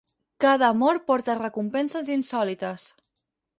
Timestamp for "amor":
0.75-0.99